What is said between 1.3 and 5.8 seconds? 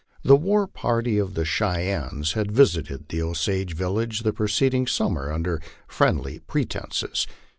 the Cheyennes had visited the Osage village the preceding summer, under